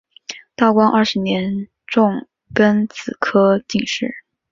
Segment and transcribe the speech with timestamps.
[0.55, 4.23] 道光二十年中庚子科进士。